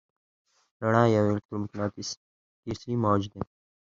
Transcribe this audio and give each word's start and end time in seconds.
رڼا 0.83 1.03
یو 1.15 1.23
الکترومقناطیسي 1.31 2.93
موج 3.03 3.21
دی. 3.31 3.41